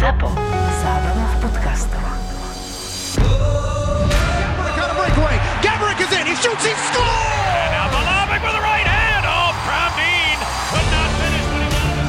[0.00, 0.32] ZAPO.
[0.80, 2.00] Zábrná v podcastov.
[4.72, 4.96] Got.
[5.60, 6.24] Gabrick is in.
[6.24, 6.64] He shoots.
[6.64, 7.68] He scores.
[7.68, 9.28] Now Malavik with the right hand.
[9.28, 10.40] Oh, Pravdeen
[10.72, 12.08] could not finish what he wanted.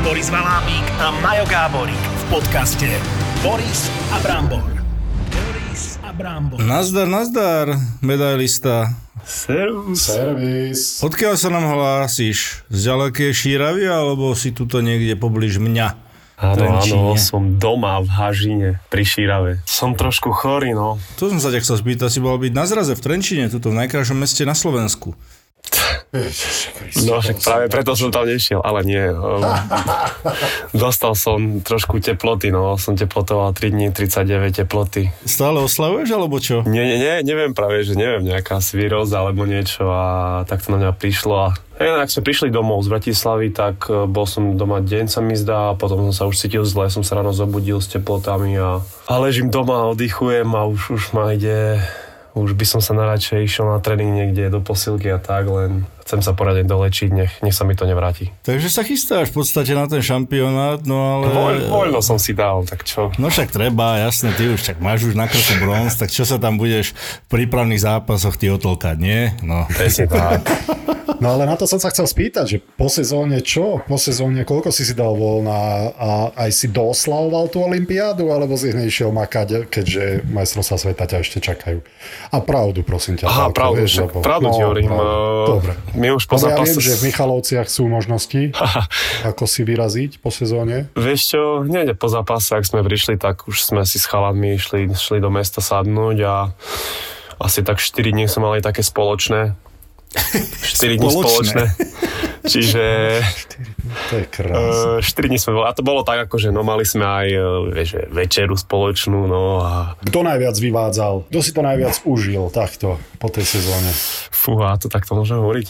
[0.00, 2.96] Boris Valábík a Majo Gáborík v podcaste
[3.44, 4.71] Boris a Brambor.
[6.12, 6.60] Brambor.
[6.60, 7.66] Nazdar, nazdar,
[8.04, 8.92] medailista.
[9.24, 10.12] Servus.
[10.12, 11.00] Servis.
[11.00, 12.68] Odkiaľ sa nám hlásiš?
[12.68, 16.12] Z ďalekej šíravy, alebo si tuto niekde poblíž mňa?
[16.42, 19.62] Áno, áno, som doma v Hažine, pri Šírave.
[19.62, 20.98] Som trošku chorý, no.
[21.22, 23.78] To som sa ťa chcel spýtať, si bol byť na zraze v Trenčine, tuto v
[23.78, 25.14] najkrajšom meste na Slovensku.
[27.08, 29.00] No, však práve preto som tam nešiel, ale nie.
[29.00, 29.40] um,
[30.84, 32.76] Dostal som trošku teploty, no.
[32.76, 35.08] Som teplotoval 3 dní, 39 teploty.
[35.24, 36.68] Stále oslavuješ, alebo čo?
[36.68, 40.04] Nie, nie, nie, neviem práve, že neviem, nejaká svíroza alebo niečo a
[40.44, 41.48] tak to na mňa prišlo a
[41.80, 45.34] ja, ak sme prišli domov z Bratislavy, tak e, bol som doma deň sa mi
[45.34, 48.78] zdá a potom som sa už cítil zle, som sa ráno zobudil s teplotami a,
[49.10, 51.82] a ležím doma, oddychujem a už, už ma ide
[52.32, 56.20] už by som sa naradšej išiel na tréning niekde do posilky a tak, len chcem
[56.20, 58.28] sa poradne dolečiť, nech, nech sa mi to nevráti.
[58.42, 61.24] Takže sa chystáš v podstate na ten šampionát, no ale...
[61.26, 63.08] Voľ, voľno som si dal, tak čo?
[63.16, 66.36] No však treba, jasne, ty už však máš už na krku bronz, tak čo sa
[66.36, 69.32] tam budeš v prípravných zápasoch ty otolkať, nie?
[69.40, 69.64] No.
[69.72, 70.44] Presne tak.
[71.16, 73.78] No ale na to som sa chcel spýtať, že po sezóne čo?
[73.80, 75.54] Po sezóne koľko si si dal voľna
[75.94, 81.16] a aj si doslavoval tú olympiádu, alebo si hneď išiel makať, keďže majstrovstvá sveta ťa
[81.22, 81.78] ešte čakajú?
[82.28, 83.30] A pravdu, prosím ťa.
[83.30, 85.06] Aha, pravdu, vieš, však lebo- pravdu ti hovorím, pravdu.
[85.06, 85.72] eh, Dobre.
[86.02, 88.50] My už po Lebo ja zápase viem, že v Michalovciach sú možnosti,
[89.22, 90.90] ako si vyraziť po sezóne.
[90.98, 94.90] Vieš čo, hneď po zápase, ak sme prišli, tak už sme si s chalanmi išli,
[94.90, 96.34] šli do mesta sadnúť a
[97.38, 99.54] asi tak 4 dní sme mali také spoločné.
[100.12, 101.64] 4 dní Spoločné.
[102.42, 102.82] Čiže
[104.10, 104.98] To je krásne.
[104.98, 105.66] uh, 4 dní sme boli.
[105.68, 109.62] A to bolo tak, ako že no mali sme aj eh, vieš, večeru spoločnú, no
[109.62, 111.30] a Kto najviac vyvádzal?
[111.30, 113.90] Kto si to najviac užil takto po tej sezóne?
[114.32, 115.66] fúha, to takto môžem hovoriť.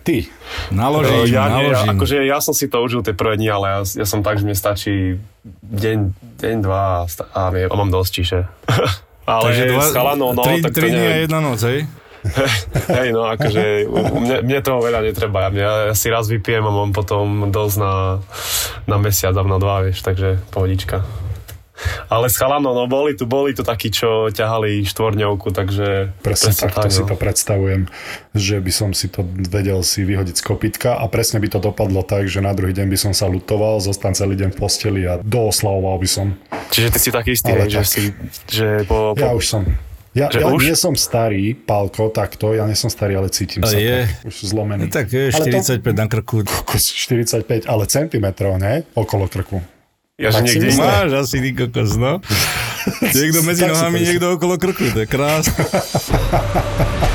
[0.00, 0.24] Ty.
[0.72, 1.88] Naložím, Eh, ja, nie, ja, naložím.
[1.92, 4.48] akože ja som si to užil tie prvé dni, ale ja, ja som tak, že
[4.48, 5.20] mne stačí
[5.60, 5.98] deň,
[6.40, 8.38] deň dva a, a, mám dosť, čiže...
[9.28, 11.84] ale Takže dva, s chalanou, no, tri, tak to tri dní a jedna noc, hej?
[12.98, 15.50] Hej, no akože mne, mne toho veľa netreba.
[15.54, 17.94] Ja, ja si raz vypijem a mám potom dosť na,
[18.84, 21.06] na mesiac a na dva, vieš, takže pohodička.
[22.10, 26.10] Ale s chalanom, no boli tu, boli tu takí, čo ťahali štvorňovku, takže...
[26.26, 27.08] Presne takto tak, si no.
[27.14, 27.86] to predstavujem,
[28.34, 32.02] že by som si to vedel si vyhodiť z kopitka a presne by to dopadlo
[32.02, 35.22] tak, že na druhý deň by som sa lutoval, zostan celý deň v posteli a
[35.22, 36.34] dooslavoval by som.
[36.74, 37.86] Čiže ty si taký istý, hej, že tak.
[37.86, 38.02] si...
[38.50, 39.62] Že po, po, Ja už som.
[40.12, 40.60] Ja, Že ja už?
[40.62, 43.98] nie som starý, Pálko, takto, ja nie som starý, ale cítim Ale sa je.
[44.02, 44.80] tak, už zlomený.
[44.80, 46.36] No tak je, Ale to- 45 na krku.
[46.64, 48.82] Kus 45, ale centimetrov, ne?
[48.92, 49.60] Okolo krku.
[50.16, 50.82] ja, že tak niekde myslím.
[50.82, 50.90] inde.
[50.90, 52.12] Máš asi ty kokos, no.
[53.14, 55.52] Niekto medzi nohami, to niekto okolo krku, to je krásne.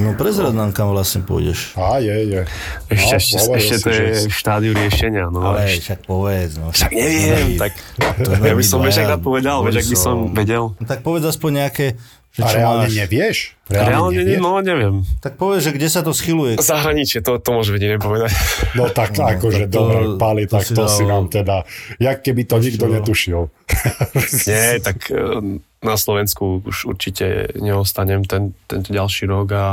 [0.00, 1.72] No prezrad nám, kam vlastne pôjdeš.
[1.74, 2.40] Á, je, je.
[2.88, 5.44] Ešte, No, ešte, ešte si, to je v štádiu riešenia, no.
[5.44, 5.80] Ale ešte.
[5.86, 6.66] však povedz, no.
[6.68, 7.72] Však neviem, tak
[8.18, 10.34] To ja by som dvaja, vieš, ak rád povedal, vieš, ak by som Borisov.
[10.34, 10.64] vedel.
[10.72, 11.86] No tak povedz aspoň nejaké,
[12.30, 12.94] že A čo reálne máš.
[12.96, 13.36] nevieš?
[13.66, 14.40] Reálne, nevieš?
[14.40, 14.94] no neviem.
[15.18, 16.56] Tak povedz, že kde sa to schyluje.
[16.56, 18.30] Zahraničie, to, to môže vedieť nepovedať.
[18.72, 21.24] No tak, no, akože tak to- dobre, Pali, to tak si to si dal- nám
[21.26, 21.56] teda,
[21.98, 22.92] jak keby to nikto čo?
[22.92, 23.40] netušil.
[24.46, 24.96] Nie, tak
[25.80, 29.66] na Slovensku už určite neostanem ten, tento ďalší rok a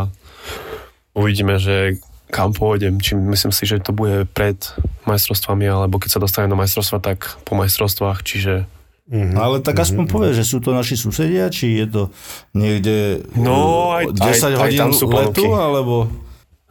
[1.12, 3.00] uvidíme, že kam pôjdem.
[3.00, 4.56] Či myslím si, že to bude pred
[5.04, 8.68] majstrovstvami, alebo keď sa dostanem na majstrovstva, tak po majstrovstvách, čiže
[9.08, 12.04] No, ale tak aspoň povedz, že sú to naši susedia, či je to
[12.52, 16.12] niekde No, aj- 10 aj- aj hodín tam sú letu, alebo...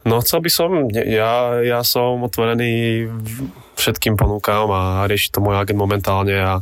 [0.05, 5.55] No chcel by som, ja, ja som otvorený v- všetkým ponúkam a rieši to môj
[5.55, 6.53] agent momentálne a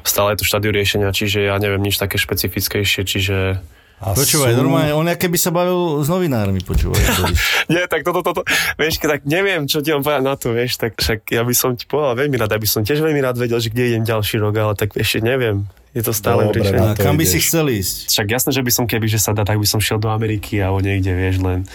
[0.00, 3.58] stále je to štádiu riešenia, čiže ja neviem nič také špecifickejšie, čiže
[4.00, 7.04] A Počúvaj, sú- normálne, on aké by sa bavil s novinármi, počúvaj.
[7.68, 10.96] Nie, tak toto, toto, vieš, tak neviem, čo ti mám povedať na to, vieš, tak
[10.96, 13.68] však ja by som ti povedal veľmi rád, aby som tiež veľmi rád vedel, že
[13.68, 15.68] kde idem ďalší rok, ale tak ešte neviem.
[15.90, 16.80] Je to stále Dobre, riešenie.
[16.80, 17.32] na A to kam by ideš.
[17.34, 17.96] si chcel ísť?
[18.08, 20.56] Však jasné, že by som, keby že sa dá, tak by som šiel do Ameriky
[20.56, 21.68] alebo niekde, vieš, len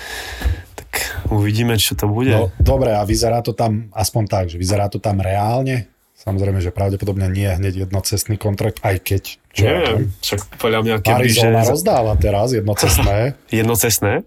[0.95, 2.31] tak uvidíme, čo to bude.
[2.31, 5.92] No, dobre, a vyzerá to tam aspoň tak, že vyzerá to tam reálne?
[6.15, 9.24] Samozrejme, že pravdepodobne nie hneď jednocestný kontrakt, aj keď...
[9.51, 10.03] Čo Neviem, viem.
[10.24, 13.36] však podľa mňa keby, že Arizona rozdáva teraz jednocestné.
[13.59, 14.24] jednocestné,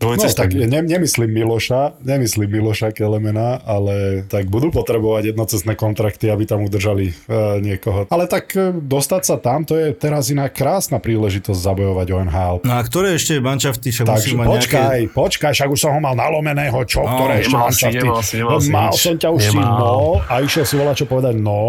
[0.00, 0.64] No tak Dvojcestný.
[0.64, 7.12] ne, nemyslím Miloša, nemyslím Miloša Kelemena, ale tak budú potrebovať jednocestné kontrakty, aby tam udržali
[7.28, 8.08] uh, niekoho.
[8.08, 12.56] Ale tak uh, dostať sa tam, to je teraz iná krásna príležitosť zabojovať o NHL.
[12.64, 15.12] No a ktoré ešte manšafty však Takže musí mať počkaj, nejaké...
[15.12, 17.98] počkaj, však už som ho mal nalomeného, čo, No, ktoré ešte nemal si, čafty?
[18.00, 19.76] nemal si, nemal si Mal som ťa už si, Nemal.
[19.76, 19.94] no,
[20.24, 21.60] a išiel si volať čo povedať, no,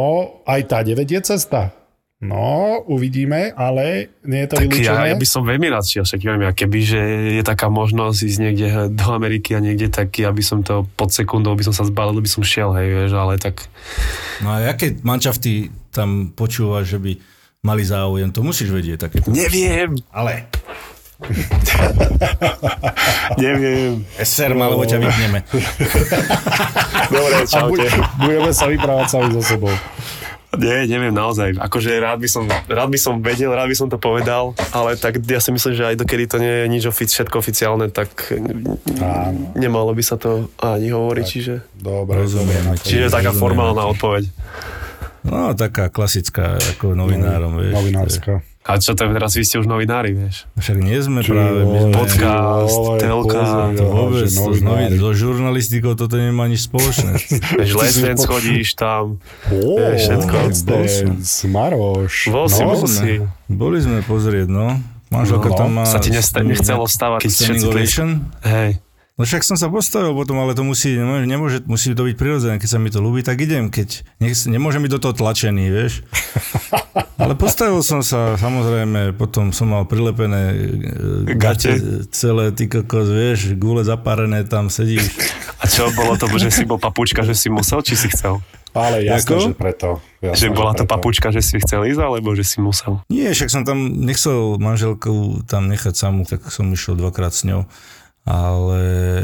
[0.48, 1.76] aj tá 9 je cesta.
[2.22, 5.10] No, uvidíme, ale nie je to Tak ja, vylúčené.
[5.10, 7.02] ja by som veľmi rád šiel, však ja keby, že
[7.34, 11.58] je taká možnosť ísť niekde do Ameriky a niekde taký, aby som to pod sekundou
[11.58, 13.66] by som sa zbalil, by som šiel, hej, vieš, ale tak
[14.46, 17.12] No a aké manšafty tam počúvaš, že by
[17.66, 18.30] mali záujem?
[18.30, 19.34] To musíš vedieť takéto.
[19.34, 20.46] neviem, Ale
[23.38, 24.02] neviem.
[24.18, 25.40] SR, alebo ťa vypneme.
[27.10, 27.86] Dobre, čaute.
[28.18, 29.74] budeme sa vyprávať sami so sebou.
[30.52, 31.56] Nie, neviem naozaj.
[31.56, 35.24] Akože rád by som, rád by som vedel, rád by som to povedal, ale tak
[35.24, 38.12] ja si myslím, že aj dokedy to nie je nič ofic, všetko oficiálne, tak
[39.00, 39.56] Áno.
[39.56, 42.76] nemalo by sa to ani hovoriť, čiže, Dobre, Rozumiem.
[42.78, 43.40] čiže taká Rozumiem.
[43.40, 44.24] formálna odpoveď.
[45.24, 47.72] No, taká klasická, ako novinárom, vieš.
[47.72, 48.34] Novinárska.
[48.62, 50.46] A čo to je teraz, vy ste už novinári, vieš.
[50.54, 51.90] Však nie sme Ty práve, my sme...
[51.90, 54.96] vole, podcast, vole, telka, pozri, To vôbec, to s novi, novinári.
[55.02, 57.12] so žurnalistikou toto nemá nič spoločné.
[57.58, 59.18] Vieš, Les Dance chodíš tam.
[59.50, 60.36] Ó, Je všetko.
[60.46, 62.30] Let's Dance, Maroš.
[62.30, 63.12] Bol si, bol si.
[63.50, 64.78] Boli sme pozrieť, no.
[65.12, 65.84] No, Manželka tam má...
[65.84, 67.28] Sa ti nechcelo stávať.
[68.46, 68.80] Hej.
[69.20, 72.56] No však som sa postavil potom, ale to musí, nemôže, nemôže, musí to byť prirodzené.
[72.58, 73.68] Keď sa mi to ľúbi, tak idem.
[73.68, 76.02] Keď, nech, nemôžem byť do toho tlačený, vieš.
[77.22, 80.42] Ale postavil som sa, samozrejme, potom som mal prilepené
[81.30, 81.78] e, Gate.
[82.10, 85.14] celé, ty kokos, vieš, gule zapárené, tam sedíš.
[85.62, 88.42] A čo, bolo to, že si bol papučka, že si musel, či si chcel?
[88.74, 89.52] Ale jasné, Ako?
[89.52, 89.90] že preto.
[90.24, 90.94] Že Jasné, bola to preto.
[90.98, 93.04] papučka, že si chcel ísť, alebo že si musel?
[93.12, 97.68] Nie, však som tam nechcel manželku tam nechať samú, tak som išiel dvakrát s ňou.
[98.22, 98.80] Ale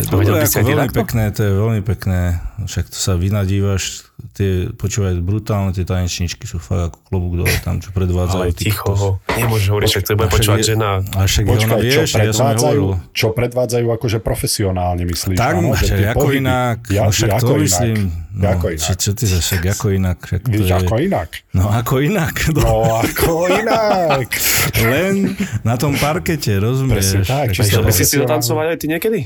[0.10, 1.00] dobre, si ako veľmi takto?
[1.06, 2.22] pekné, to je veľmi pekné.
[2.66, 7.78] Však to sa vynadívaš, tie, počúvaj, brutálne tie tanečničky sú fakt ako klobúk dole tam,
[7.78, 8.40] čo predvádzajú.
[8.40, 9.10] Ale ticho ho.
[9.32, 10.90] Nemôžeš hovoriť, však to bude počúvať je- žena.
[11.12, 12.88] A však je ona Počkaj, čo vieš, ja som hovoril.
[13.12, 15.36] čo predvádzajú akože profesionálne, myslíš?
[15.36, 15.70] Tak, áno?
[15.72, 16.40] Že však tie ako pohyby.
[16.40, 17.64] inak, Ja, no však ako to inak.
[17.64, 17.98] myslím.
[18.30, 18.98] No, ako Či, inak.
[19.00, 20.18] čo ty sa však ako inak?
[20.20, 21.30] Však to je, ako inak.
[21.52, 22.36] No ako inak.
[22.48, 24.30] No, No, ako inak.
[24.80, 25.16] len
[25.62, 27.14] na tom parkete, rozumieš?
[27.14, 29.20] Presne tak, Chcel by si si dotancovať aj ty niekedy?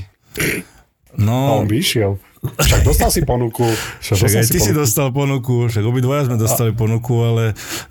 [1.12, 2.16] A No, on by išiel.
[2.42, 3.62] Však dostal si ponuku.
[4.02, 4.80] Však, Však aj ty si ponuku.
[4.82, 7.44] dostal ponuku, však obidvaja sme dostali ponuku, ale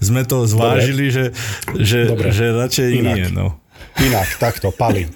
[0.04, 1.32] sme to zvážili, že,
[1.80, 2.36] že, Dobre.
[2.36, 3.16] že radšej Inak.
[3.16, 3.26] nie.
[3.32, 3.56] No.
[4.04, 5.08] Inak, takto, Pali.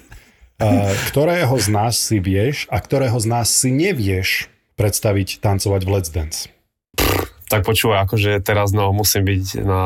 [0.56, 4.48] Uh, ktorého z nás si vieš a ktorého z nás si nevieš
[4.80, 6.48] predstaviť tancovať v Let's Dance?
[7.46, 9.82] Tak počúvaj, akože teraz no, musím byť na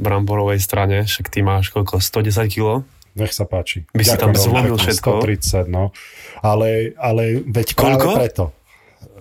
[0.00, 2.88] bramborovej strane, však ty máš koľko, 110 kg?
[3.14, 3.86] Nech sa páči.
[3.94, 5.22] By si tam zlomil všetko.
[5.22, 5.94] 130, no.
[6.42, 8.10] Ale, ale veď práve Koľko?
[8.18, 8.44] preto.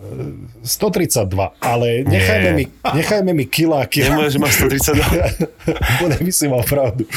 [0.04, 1.32] E, 132,
[1.64, 4.20] ale nechajme mi, nechajme mi kilá, kilá.
[4.20, 6.04] Nemôžeš mať 132.
[6.04, 7.08] Bude by si mal pravdu.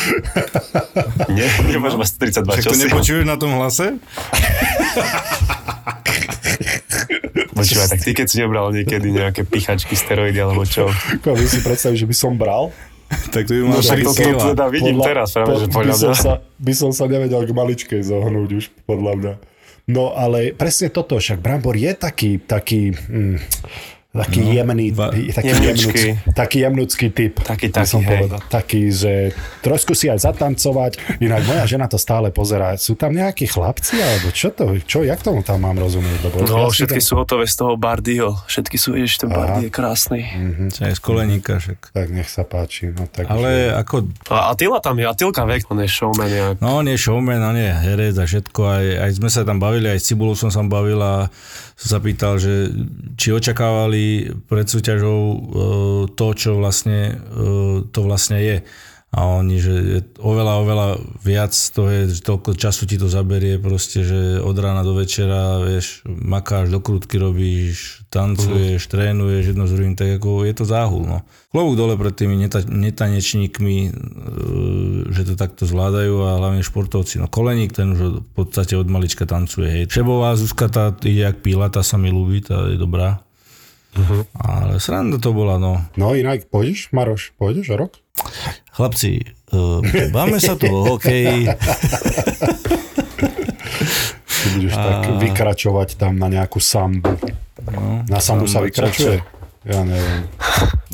[1.28, 2.08] Nie, nemôžeš mať
[2.46, 2.46] 132.
[2.46, 3.98] Však Čo to nepočuješ na tom hlase?
[7.56, 10.86] Počúvaj, tak ty keď si nebral niekedy nejaké pichačky, steroidy alebo čo?
[10.92, 12.70] Ako vy si predstavíš, že by som bral?
[13.30, 14.42] Tak to by mal No však 3 to, to, kila.
[14.52, 16.20] teda vidím teraz, práve, že by, podľa som mňa.
[16.20, 19.32] sa, by som sa nevedel k maličkej zohnúť už, podľa mňa.
[19.86, 23.38] No ale presne toto, však Brambor je taký, taký, mm,
[24.16, 27.34] taký no, jemný, va- taký, jemnucký, taký jemnucký typ.
[27.40, 28.08] Taký, taký, som hej.
[28.08, 28.40] povedal.
[28.48, 29.12] Taký, že
[29.60, 31.20] trošku si aj zatancovať.
[31.20, 32.76] Inak moja žena to stále pozerá.
[32.76, 36.18] Sú tam nejakí chlapci, alebo čo to, čo, jak tomu tam mám rozumieť?
[36.24, 38.30] Lebo No, všetky tam- sú hotové z toho Bardyho.
[38.46, 40.20] Všetky sú, ježiš, ten Bardy je krásny.
[40.80, 41.92] Aj z koleníka však.
[41.92, 42.90] Tak nech sa páči.
[42.90, 46.28] No, tak Ale ako, A Atila tam je, Atilka vek, on je showman.
[46.28, 46.56] Jak.
[46.60, 48.60] no nie showman, no nie herec a všetko.
[48.62, 51.26] Aj, aj sme sa tam bavili, aj s Cibulou som sa bavil a
[51.74, 52.72] som sa pýtal, že
[53.14, 54.05] či očakávali
[54.46, 55.38] pred súťažou e,
[56.14, 58.58] to, čo vlastne e, to vlastne je.
[59.16, 60.88] A oni, že je oveľa, oveľa
[61.24, 65.62] viac to je, že toľko času ti to zaberie, proste, že od rána do večera,
[65.64, 68.92] vieš, makáš, do krútky robíš, tancuješ, uh-huh.
[68.92, 71.24] trénuješ jedno z druhým, tak ako je to záhul, no.
[71.48, 73.90] Klobúk dole pred tými neta- netanečníkmi, e,
[75.08, 77.16] že to takto zvládajú a hlavne športovci.
[77.16, 79.84] No Koleník, ten už v podstate od malička tancuje, hej.
[79.88, 83.25] Šebová Zuzka, tá ide jak píla, tá sa mi ľúbi, tá je dobrá.
[83.96, 84.28] Uh-huh.
[84.36, 85.80] Ale sranda to bola, no.
[85.96, 87.96] No inak, pôjdeš, Maroš, pôjdeš rok?
[88.76, 89.24] Chlapci,
[89.56, 89.80] uh,
[90.12, 91.48] báme sa tu o hokeji.
[94.26, 97.16] Ty budeš tak vykračovať tam na nejakú sambu.
[97.72, 99.24] No, Na sambu sa vykračuje?
[99.66, 100.22] Ja neviem.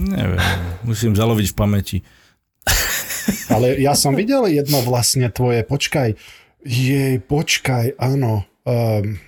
[0.01, 0.41] Neviem,
[0.87, 1.99] musím zaloviť v pamäti.
[3.53, 6.17] Ale ja som videl jedno vlastne tvoje, počkaj,
[6.65, 8.47] jej, počkaj, áno.
[8.65, 9.19] um,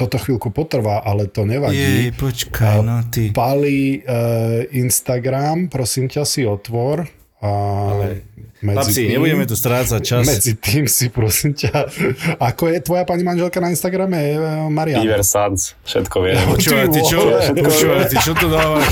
[0.00, 1.76] toto chvíľku potrvá, ale to nevadí.
[1.76, 3.28] Jej, počkaj, no ty.
[3.36, 7.04] Pali uh, Instagram, prosím ťa, si otvor.
[7.40, 7.50] A
[7.92, 8.29] Ale
[8.60, 10.28] Chlapci, nebudeme tu strácať čas.
[10.28, 11.88] Medzi tým si, prosím ťa,
[12.36, 14.36] ako je tvoja pani manželka na Instagrame, eh,
[14.68, 15.00] Marian?
[15.00, 16.36] Iver Sans, všetko viem.
[16.44, 17.18] Počúvaj, ty čo,
[17.56, 18.84] počúvaj, ty čo to dávaš?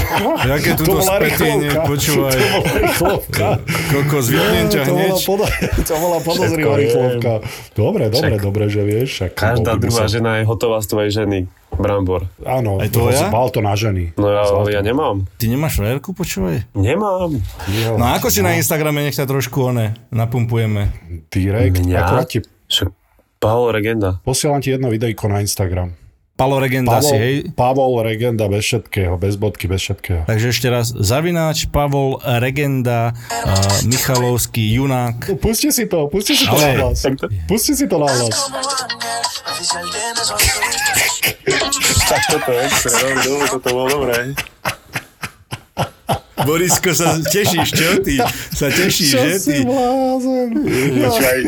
[0.49, 2.39] Jaké To túto bola spätenie, počúvaj.
[2.41, 3.49] To bola rýchlovka.
[3.93, 5.15] Kokos, vypnem ťa to, hneď.
[5.85, 7.33] to bola podozrivá rýchlovka.
[7.77, 9.11] Dobre, dobre, dobre, že vieš.
[9.37, 11.39] Každá druhá žena je hotová z tvojej ženy.
[11.71, 12.27] Brambor.
[12.43, 13.29] Áno, Aj tvoja?
[13.29, 14.11] Bal to na ženy.
[14.15, 15.29] No ja, ale ja nemám.
[15.37, 16.65] Ty nemáš frajerku, počúvaj?
[16.73, 17.39] Nemám.
[17.95, 20.91] No a ako si na Instagrame, nech ťa trošku one, napumpujeme.
[21.29, 21.99] Direkt, Mňa?
[21.99, 22.89] akorát ti Však
[23.39, 24.19] Paolo Regenda.
[24.21, 25.95] posielam ti jedno videjko na Instagram.
[26.39, 27.35] Palo Regenda si, hej?
[27.51, 30.23] Pavol Regenda bez všetkého, bez bodky, bez všetkého.
[30.23, 35.35] Takže ešte raz, Zavináč, Pavol, Regenda, uh, Michalovský, Junák.
[35.43, 37.03] Pusti si to, pusti si to Ale- na hlas.
[37.51, 38.39] Pusti si to na hlas.
[42.07, 44.31] Tak toto je extra, no, toto bolo dobré.
[46.47, 48.19] Borisko, sa tešíš, čo ty?
[48.55, 49.57] Sa tešíš, Čo že si ty?
[49.67, 50.49] blázen?
[51.03, 51.39] Počkaj,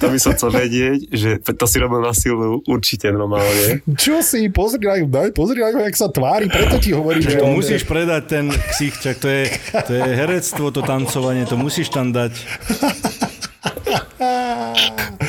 [0.00, 3.84] to by som chcel vedieť, že to si robil na silu určite normálne.
[3.96, 7.52] Čo si, pozri na daj, pozri na jak sa tvári, preto ti hovorím, že To
[7.52, 9.42] musíš predať ten ksichčak, to je,
[9.84, 12.32] to je herectvo, to tancovanie, to musíš tam dať.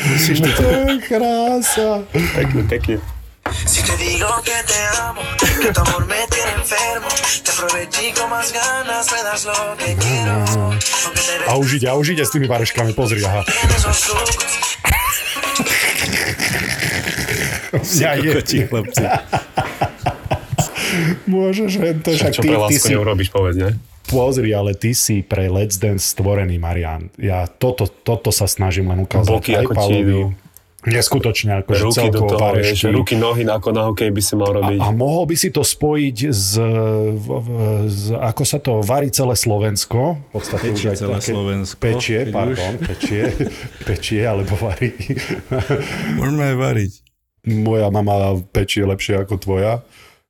[0.05, 0.49] Musíš to...
[0.53, 1.89] To je krása.
[2.13, 3.14] Pekne, pekne.
[3.65, 5.21] Si te digo que te amo,
[5.61, 7.07] que tu amor me tiene enfermo,
[7.43, 10.37] te aproveché con más ganas, me das lo que quiero.
[11.47, 13.41] A už ide, a už ide s tými vareškami, pozri, aha.
[17.99, 19.03] Ja je, Kokoti, chlapci.
[21.27, 23.71] môžeš, len to, však Čo ty, pre ty lásku si, neurobiš, povedz, ne?
[24.05, 27.09] pozri, ale ty si pre Let's Dance stvorený, Marian.
[27.17, 29.33] Ja toto, toto sa snažím len ukázať.
[29.33, 30.21] Boky aj ako idú.
[30.85, 34.77] Neskutočne, akože Ruky do toho, vieš, ruky, nohy ako na hokej by si mal robiť.
[34.77, 36.55] A mohol by si to spojiť s,
[37.09, 37.47] v, v,
[37.89, 40.21] s ako sa to varí celé Slovensko.
[40.29, 43.21] V podstate Pečie už celé také- Slovensko, Pečie, pardon, pečie,
[43.89, 44.93] pečie alebo varí.
[46.17, 46.93] Môžeme aj variť.
[47.45, 49.85] Moja mama pečie lepšie ako tvoja.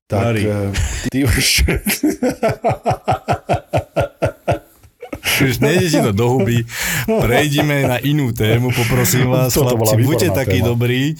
[0.05, 0.41] Tak Varí.
[0.45, 0.69] eh,
[1.09, 1.65] ty už...
[5.41, 6.63] Už nejde ti to do huby.
[7.07, 10.03] Prejdime na inú tému, poprosím vás, Toto chlapci.
[10.05, 10.71] Buďte takí téma.
[10.71, 11.19] dobrí.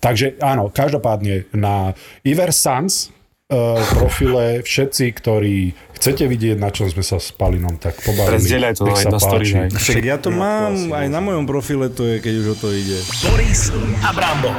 [0.00, 3.08] Takže áno, každopádne na Iver Sans
[3.48, 8.36] uh, profile všetci, ktorí chcete vidieť, na čom sme sa s Palinom tak pobavili.
[8.36, 9.46] Prezdieľaj to na story.
[9.72, 12.98] Však ja to mám, aj na mojom profile to je, keď už o to ide.
[13.24, 13.72] Boris
[14.04, 14.56] a Brambor.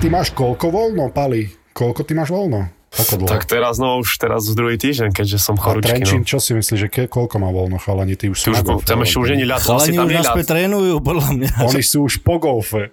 [0.00, 1.50] Ty máš koľko voľno, Pali?
[1.76, 2.79] Koľko ty máš voľno?
[2.90, 3.30] Ako dlho?
[3.30, 6.26] Tak teraz, no už teraz v druhý týždeň, keďže som A chorúčky, Trenčín, no.
[6.26, 8.18] čo si myslíš, že ke, koľko má voľno chalani?
[8.18, 10.14] Ty už Ty sú už, golfe, tam ešte už nie je ľad, Chalani tam už
[10.18, 11.50] naspäť trénujú, podľa mňa.
[11.70, 12.90] Oni sú už po golfe.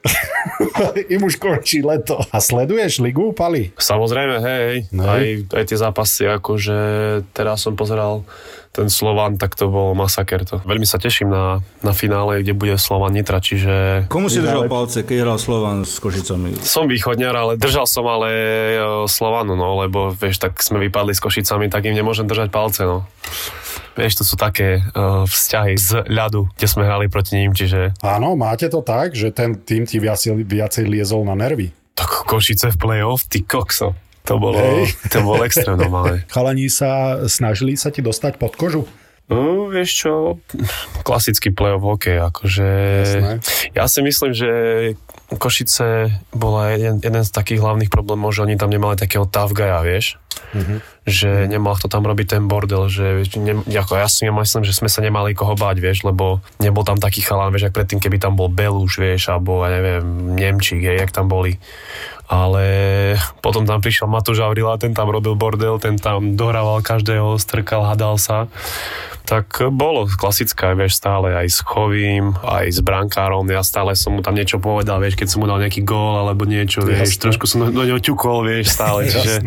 [1.13, 2.21] Im už končí leto.
[2.29, 3.73] A sleduješ ligu, Pali?
[3.73, 5.09] Samozrejme, hej, No.
[5.09, 6.77] aj, aj tie zápasy, akože
[7.33, 8.21] teraz som pozeral
[8.71, 10.45] ten Slovan, tak to bol masaker.
[10.47, 10.61] To.
[10.63, 15.01] Veľmi sa teším na, na finále, kde bude Slovan Nitra, čiže Komu si držal palce,
[15.01, 16.59] keď hral Slovan s Košicami?
[16.61, 21.23] som východňar, ale držal som ale e, Slovanu, no, lebo vieš, tak sme vypadli s
[21.23, 23.07] Košicami, tak im nemôžem držať palce, no.
[23.97, 28.37] Vieš, to sú také uh, vzťahy z ľadu, kde sme hrali proti ním, čiže Áno,
[28.37, 31.73] máte to tak, že ten tým ti viacej, viacej liezol na nervy.
[31.97, 33.97] tak Košice v play-off, ty kokso.
[34.27, 34.93] To bolo, Hej.
[35.13, 36.27] to bolo extrém normálne.
[36.27, 38.83] Chalani sa snažili sa ti dostať pod kožu?
[39.27, 40.11] No, vieš čo,
[41.03, 42.67] klasický play-off hokej, akože...
[43.03, 43.33] Jasné.
[43.75, 44.51] Ja si myslím, že
[45.27, 49.83] Košice bola jeden, jeden z takých hlavných problémov, že oni tam nemali takého tough guya,
[49.83, 50.15] vieš?
[50.55, 50.79] Mhm.
[51.03, 54.87] Že nemal kto tam robiť ten bordel, že ne, ako ja si myslím, že sme
[54.87, 58.39] sa nemali koho báť, vieš, lebo nebol tam taký chalán, vieš, ak predtým, keby tam
[58.39, 61.59] bol Beluš, vieš, alebo ja neviem, Nemčík, hej, jak tam boli.
[62.27, 62.65] Ale
[63.39, 68.19] potom tam prišiel Matúš Avrila, ten tam robil bordel, ten tam dohrával každého, strkal, hadal
[68.19, 68.51] sa.
[69.27, 74.23] Tak bolo klasické, vieš, stále aj s Chovým, aj s brankárom, ja stále som mu
[74.23, 77.23] tam niečo povedal, vieš, keď som mu dal nejaký gól alebo niečo, vieš, Jasné.
[77.31, 79.43] trošku som do, do neho ťukol, vieš, stále, čiže...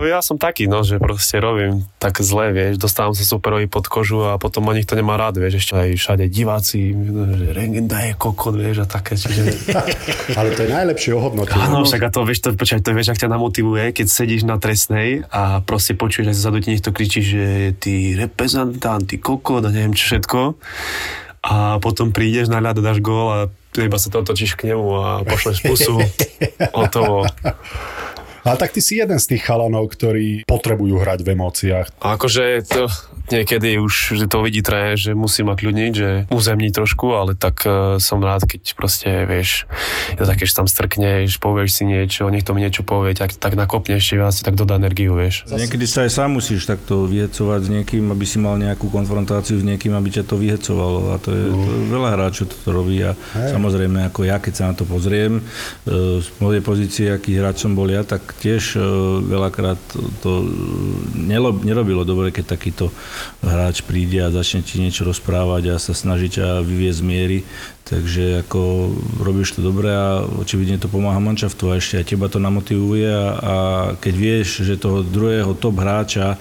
[0.00, 3.84] No Ja som taký, no, že proste robím tak zle, vieš, dostávam sa superovi pod
[3.84, 6.96] kožu a potom o nich to nemá rád, vieš, ešte aj všade diváci,
[7.36, 9.52] že Regenda je kokot, vieš, a také, čiže...
[10.40, 11.60] Ale to je najlepšie ohodnotenie.
[11.60, 14.56] Áno, však a to vieš, to, počkaj, to vieš, ak ťa namotivuje, keď sedíš na
[14.56, 19.68] trestnej a proste počuješ, že zadu ti niekto kričí, že ty reprezentant, ty kokot a
[19.68, 20.56] neviem čo všetko.
[21.44, 23.38] A potom prídeš na ľad dáš gól a
[23.76, 26.00] iba sa to otočíš k nemu a pošleš pusu.
[26.76, 27.28] Hotovo.
[28.44, 31.86] Ale tak ty si jeden z tých chalanov, ktorí potrebujú hrať v emóciách.
[32.00, 32.88] Akože to
[33.30, 37.62] niekedy už že to vidí tréner, že musí ma kľudniť, že uzemní trošku, ale tak
[37.64, 39.70] uh, som rád, keď proste, vieš,
[40.12, 43.54] je to také, že tam strkneš, povieš si niečo, niekto mi niečo povie, tak, tak
[43.54, 45.46] nakopneš, že vás tak dodá energiu, vieš.
[45.46, 49.64] Niekedy sa aj sám musíš takto vyhecovať s niekým, aby si mal nejakú konfrontáciu s
[49.64, 51.14] niekým, aby ťa to vyhecovalo.
[51.14, 52.98] A to je, to je veľa hráčov, to robí.
[53.06, 55.42] A samozrejme, ako ja, keď sa na to pozriem, e,
[56.18, 58.80] z mojej pozície, aký hráč som bol ja, tak tiež e,
[59.24, 59.80] veľakrát
[60.22, 60.46] to,
[61.16, 62.94] nelo- nerobilo dobre, keď takýto
[63.42, 67.38] hráč príde a začne ti niečo rozprávať a sa snaží ťa vyviezť z miery.
[67.90, 72.38] Takže ako robíš to dobre a očividne to pomáha manšaftu a ešte aj teba to
[72.38, 73.54] namotivuje a, a
[73.98, 76.38] keď vieš, že toho druhého top hráča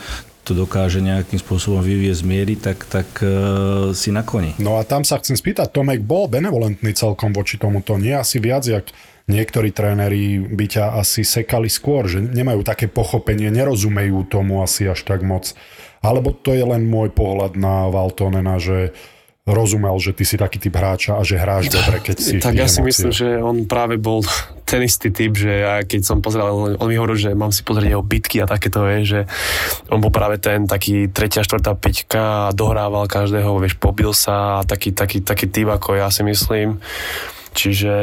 [0.50, 4.58] to dokáže nejakým spôsobom vyviezť z miery, tak, tak uh, si na koni.
[4.58, 8.66] No a tam sa chcem spýtať, Tomek bol benevolentný celkom voči tomuto, nie asi viac,
[8.66, 8.90] jak
[9.30, 15.06] niektorí tréneri by ťa asi sekali skôr, že nemajú také pochopenie, nerozumejú tomu asi až
[15.06, 15.54] tak moc.
[16.02, 18.98] Alebo to je len môj pohľad na Valtonena, že
[19.52, 22.70] rozumel, že ty si taký typ hráča a že hráš dobre, keď si Tak ja
[22.70, 24.22] si myslím, že on práve bol
[24.70, 27.98] ten istý typ, že ja keď som pozeral, on mi hovoril, že mám si pozrieť
[27.98, 29.22] jeho bitky a takéto, vieš, že
[29.90, 34.66] on bol práve ten taký tretia, štvrtá, peťka a dohrával každého, vieš, pobil sa a
[34.66, 36.78] taký, taký, taký typ ako ja si myslím.
[37.50, 37.94] Čiže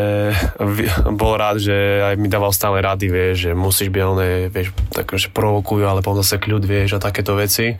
[1.14, 5.06] bol rád, že aj mi dával stále rady, vieš, že musíš byť oné, vieš, tak,
[5.14, 7.78] že provokujú, ale potom zase kľud, vieš, a takéto veci.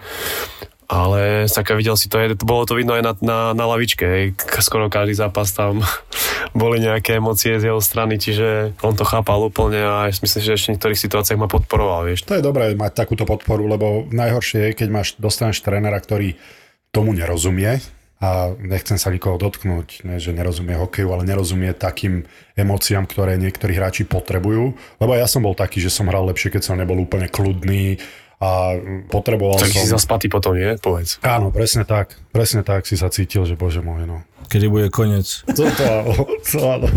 [0.86, 4.86] Ale tak videl si to, je, bolo to vidno aj na, na, na lavičke, skoro
[4.86, 5.82] každý zápas tam
[6.54, 10.68] boli nejaké emócie z jeho strany, čiže on to chápal úplne a myslím, že ešte
[10.70, 12.22] v niektorých situáciách ma podporoval, vieš.
[12.30, 16.38] To je dobré mať takúto podporu, lebo najhoršie je, keď máš, dostaneš trénera, ktorý
[16.94, 17.82] tomu nerozumie
[18.16, 22.24] a nechcem sa nikoho dotknúť, ne, že nerozumie hokeju, ale nerozumie takým
[22.56, 24.72] emóciám, ktoré niektorí hráči potrebujú.
[24.96, 28.00] Lebo ja som bol taký, že som hral lepšie, keď som nebol úplne kľudný
[28.36, 28.76] a
[29.08, 29.96] potreboval Tak si som...
[29.96, 30.76] zaspatý potom, nie?
[30.76, 31.16] Povedz.
[31.24, 32.20] Áno, presne tak.
[32.36, 34.20] Presne tak si sa cítil, že bože môj, no.
[34.46, 35.42] Kedy bude koniec.
[35.50, 36.12] To, to, áno,
[36.46, 36.88] to áno.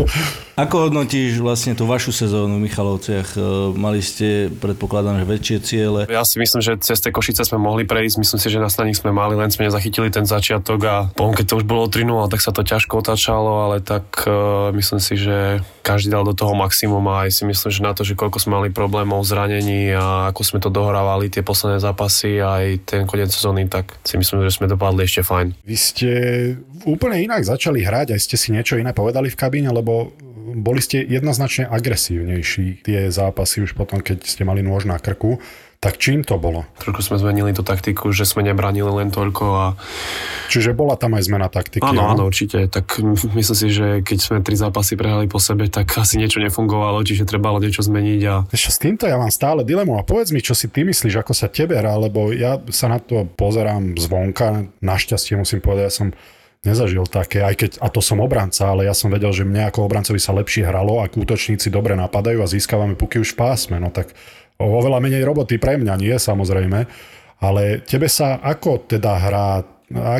[0.54, 3.34] Ako hodnotíš vlastne tú vašu sezónu v Michalovciach?
[3.34, 3.40] E,
[3.74, 6.00] Mali ste, predpokladám, že väčšie ciele.
[6.06, 9.00] Ja si myslím, že cez tie Košice sme mohli prejsť, myslím si, že na staních
[9.00, 12.40] sme mali, len sme nezachytili ten začiatok a potom, keď to už bolo 3 tak
[12.44, 17.02] sa to ťažko otáčalo, ale tak uh, myslím si, že každý dal do toho maximum
[17.08, 20.40] a aj si myslím, že na to, že koľko sme mali problémov, zranení a ako
[20.44, 24.54] sme to dohrávali tie posledné zápasy a aj ten koniec sezóny, tak si myslím, že
[24.54, 25.56] sme dopadli ešte fajn.
[25.64, 26.10] Vy ste
[26.84, 30.12] úplne inak začali hrať, aj ste si niečo iné povedali v kabíne, lebo
[30.56, 35.38] boli ste jednoznačne agresívnejší tie zápasy už potom, keď ste mali nôž na krku.
[35.80, 36.68] Tak čím to bolo?
[36.76, 39.66] Trošku sme zmenili tú taktiku, že sme nebránili len toľko a
[40.52, 41.86] Čiže bola tam aj zmena taktiky.
[41.86, 42.66] Áno, áno, určite.
[42.68, 43.00] Tak
[43.38, 47.24] myslím si, že keď sme tri zápasy prehrali po sebe, tak asi niečo nefungovalo, čiže
[47.24, 50.52] trebalo niečo zmeniť a čo, s týmto ja mám stále dilemu a povedz mi, čo
[50.52, 55.40] si ty myslíš, ako sa tebe hrá, lebo ja sa na to pozerám zvonka, našťastie
[55.40, 56.08] musím povedať, ja som
[56.60, 59.88] nezažil také, aj keď, a to som obranca, ale ja som vedel, že mne ako
[59.88, 63.88] obrancovi sa lepšie hralo, ak útočníci dobre napadajú a získavame puky už v pásme, no
[63.88, 64.12] tak
[64.60, 66.84] oveľa menej roboty pre mňa, nie samozrejme,
[67.40, 69.64] ale tebe sa ako teda hrá,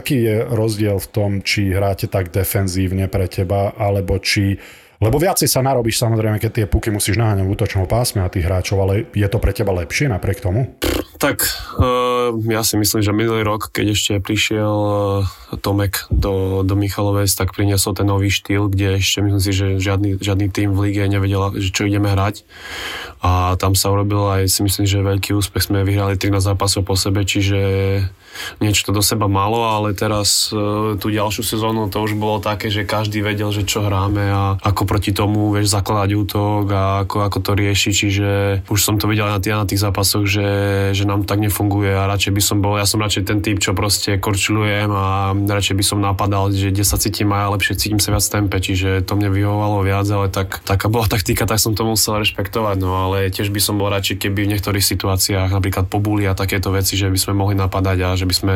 [0.00, 4.56] aký je rozdiel v tom, či hráte tak defenzívne pre teba, alebo či
[5.00, 8.44] lebo viacej sa narobíš samozrejme, keď tie puky musíš naháňať v útočnom pásme a tých
[8.44, 10.76] hráčov, ale je to pre teba lepšie napriek tomu?
[11.16, 11.44] Tak,
[11.80, 17.32] uh, ja si myslím, že minulý rok, keď ešte prišiel uh, Tomek do, do Michalovec,
[17.32, 21.04] tak priniesol ten nový štýl, kde ešte myslím si, že žiadny, žiadny tým v lige
[21.08, 22.44] nevedel, že čo ideme hrať.
[23.24, 25.68] A tam sa urobil aj si myslím, že veľký úspech.
[25.68, 27.60] Sme vyhrali 13 zápasov po sebe, čiže
[28.62, 32.88] niečo do seba malo, ale teraz uh, tú ďalšiu sezónu to už bolo také, že
[32.88, 37.38] každý vedel, že čo hráme a ako proti tomu vieš zakladať útok a ako, ako
[37.42, 38.30] to rieši, čiže
[38.70, 40.48] už som to videl na tých, na tých zápasoch, že,
[40.94, 43.74] že nám tak nefunguje a radšej by som bol, ja som radšej ten typ, čo
[43.74, 48.12] proste korčulujem a radšej by som napadal, že kde sa cítim aj lepšie cítim sa
[48.12, 51.88] viac tempe, čiže to mne vyhovovalo viac, ale tak, taká bola taktika, tak som to
[51.88, 56.28] musel rešpektovať, no ale tiež by som bol radšej, keby v niektorých situáciách, napríklad pobuli
[56.28, 58.54] a takéto veci, že by sme mohli napadať a že by sme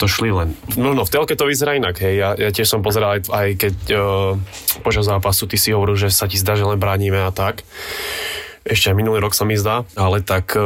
[0.00, 0.56] to šli len.
[0.80, 3.48] No, no v telke to vyzerá inak, hej, ja, ja tiež som pozeral aj, aj
[3.60, 4.32] keď uh,
[4.80, 7.60] počas zápasu ty si hovoril, že sa ti zdá, že len bránime a tak
[8.66, 10.60] ešte aj minulý rok sa mi zdá, ale tak e,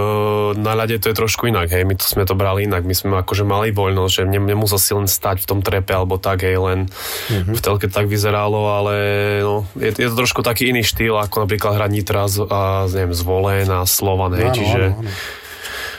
[0.56, 3.20] na ľade to je trošku inak, hej, my to sme to brali inak, my sme
[3.20, 6.56] akože mali voľnosť, že ne, nemusel si len stať v tom trepe alebo tak, hej,
[6.56, 7.52] len mm-hmm.
[7.52, 8.94] v telke tak vyzeralo, ale
[9.44, 13.12] no, je, je to trošku taký iný štýl, ako napríklad hrať Nitra z, a neviem,
[13.12, 15.10] Zvolen a Slovan, hej, Áno, čiže áno, áno.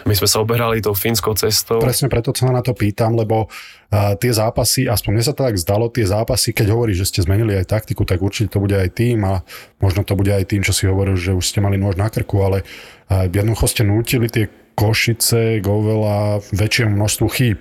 [0.06, 1.78] My sme sa oberali tou fínskou cestou.
[1.78, 5.58] Presne preto sa na to pýtam, lebo uh, tie zápasy, aspoň mne sa to tak
[5.62, 8.90] zdalo, tie zápasy, keď hovoríš, že ste zmenili aj taktiku, tak určite to bude aj
[8.98, 9.46] tým a
[9.78, 12.42] možno to bude aj tým, čo si hovoril, že už ste mali nôž na krku,
[12.42, 17.60] ale uh, jednoducho ste nútili tie Košice k oveľa väčšiemu množstvu chýb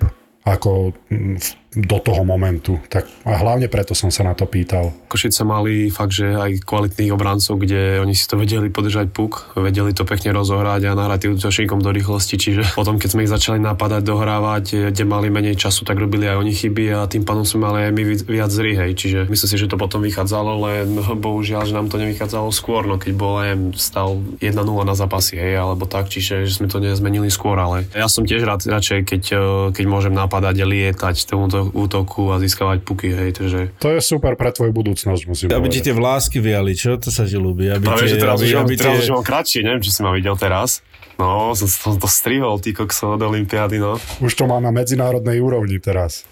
[0.49, 2.83] ako mm, v- do toho momentu.
[2.91, 4.91] Tak a hlavne preto som sa na to pýtal.
[5.07, 9.95] Košice mali fakt, že aj kvalitných obrancov, kde oni si to vedeli podržať puk, vedeli
[9.95, 13.63] to pekne rozohrať a nahrať tým útočníkom do rýchlosti, čiže potom, keď sme ich začali
[13.63, 17.71] napadať, dohrávať, kde mali menej času, tak robili aj oni chyby a tým pádom sme
[17.71, 18.91] mali aj my vi- viac zry, hej.
[18.99, 22.99] Čiže myslím si, že to potom vychádzalo, len bohužiaľ, že nám to nevychádzalo skôr, no
[22.99, 27.31] keď bol aj stav 1-0 na zápasy, hej, alebo tak, čiže že sme to nezmenili
[27.31, 31.60] skôr, ale ja som tiež rád, radšej, keď, eh, keď môžem napadať a lietať tomuto
[31.63, 35.81] útoku a získavať puky, hej, takže To je super pre tvoju budúcnosť, musím Aby ti
[35.81, 35.87] povedať.
[35.87, 36.97] tie vlásky viali, čo?
[36.97, 37.69] To sa ti ľúbi.
[37.69, 39.03] Aby Práve, tie, že teraz, aby, už, mám, aby teraz tie...
[39.05, 40.81] už mám kratšie, neviem, či si ma videl teraz.
[41.21, 44.01] No, som, som to strihol, ty kokso od Olympiády, no.
[44.25, 46.25] Už to má na medzinárodnej úrovni teraz.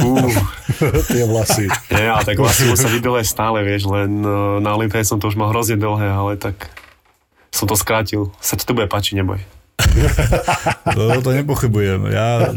[0.00, 0.16] Fú.
[1.12, 1.68] tie vlasy.
[1.92, 5.28] Nie, ale tak vlastne sa videl aj stále, vieš, len eh, na Olympiáde som to
[5.28, 6.72] už mal hrozne dlhé, ale tak
[7.52, 8.32] som to skrátil.
[8.40, 9.40] Sa ti to bude páčiť, neboj.
[10.96, 12.08] No, to nepochybujem.
[12.08, 12.56] Ja,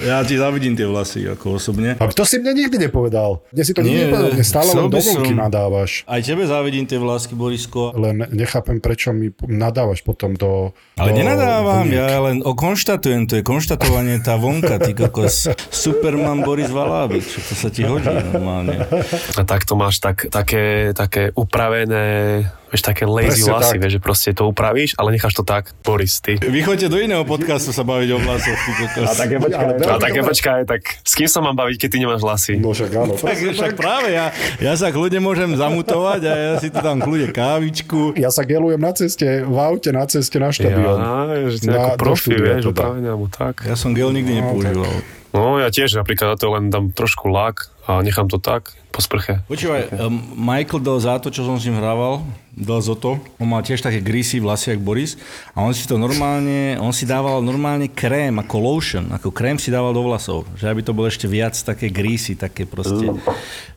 [0.00, 2.00] ja ti zavidím tie vlasy, ako osobne.
[2.00, 3.44] A to si mne nikdy nepovedal.
[3.52, 5.90] Dnes si to nikdy nepovedal, mne stále len by do som- nadávaš.
[6.08, 7.92] Aj tebe závidím tie vlásky, Borisko.
[7.92, 10.72] Len nechápem, prečo mi nadávaš potom do...
[10.96, 11.98] Ale do nenadávam, vlniek.
[12.00, 15.52] ja len konštatujem, to je konštatovanie tá vonka, ty kokos.
[15.68, 18.88] Superman Boris Valábik, čo to sa ti hodí normálne.
[19.36, 23.80] A tak to máš tak, také, také upravené, vieš, také lazy Presne vlasy, tak.
[23.80, 26.36] vieš, že proste to upravíš, ale necháš to tak, Boris, ty.
[26.36, 28.58] Vy do iného podcastu sa baviť o vlasoch.
[29.04, 32.20] A také, počkaj, a také počkaj, tak s kým sa mám baviť, keď ty nemáš
[32.20, 32.54] vlasy?
[32.60, 33.14] No však áno.
[33.16, 37.32] Tak, však práve ja, ja sa kľudne môžem zamutovať a ja si tu dám kľudne
[37.32, 38.16] kávičku.
[38.16, 40.98] Ja sa gelujem na ceste, v aute na ceste na štadión.
[41.00, 42.96] Ja, že ty Na- ako profi, vieš, teda.
[42.96, 43.64] alebo tak.
[43.64, 44.92] Ja som gel nikdy nepoužíval.
[45.28, 49.04] No, ja tiež napríklad na to len dám trošku lak a nechám to tak po
[49.04, 49.44] sprche.
[49.46, 52.24] Počúvaj, um, Michael dal za to, čo som s ním hrával,
[52.58, 53.22] dal za to.
[53.38, 55.14] On mal tiež také greasy vlasy, jak Boris.
[55.54, 59.70] A on si to normálne, on si dával normálne krém, ako lotion, ako krém si
[59.70, 60.48] dával do vlasov.
[60.58, 63.14] Že aby to bolo ešte viac také greasy, také proste.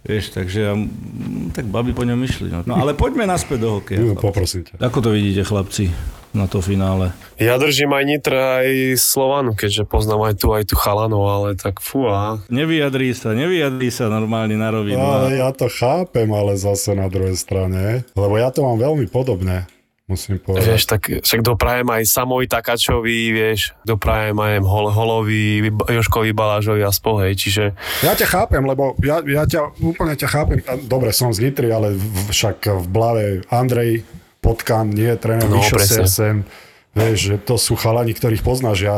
[0.01, 2.49] Vieš, takže mm, tak babi po ňom išli.
[2.49, 2.65] No.
[2.65, 4.01] no ale poďme naspäť do hokeja.
[4.01, 4.81] No, Poprosím ťa.
[4.81, 5.93] Ako to vidíte, chlapci,
[6.31, 7.11] na to finále?
[7.35, 11.83] Ja držím aj Nitra, aj Slovanu, keďže poznám aj tu, aj tu chalanov, ale tak
[11.83, 12.39] fú a...
[12.47, 15.00] Nevyjadrí sa, nevyjadrí sa normálne na rovinu.
[15.01, 19.65] Ale ja to chápem, ale zase na druhej strane, lebo ja to mám veľmi podobné,
[20.05, 20.67] musím povedať.
[20.67, 26.91] Vieš, tak však doprajem aj Samovi Takačovi, vieš, doprajem aj Hol, Holovi, Joškovi Balážovi a
[26.93, 27.73] spohej, čiže
[28.05, 30.59] Ja ťa chápem, lebo ja, ja ťa úplne ťa chápem.
[30.85, 31.97] Dobre, som z Nitry, ale
[32.29, 34.03] však v Blave Andrej
[34.41, 35.77] Potkan, nie, tréner No, no, Mišo.
[35.77, 36.43] Sersen.
[36.91, 38.83] Vieš, že to sú chalani, ktorých poznáš.
[38.83, 38.95] Ja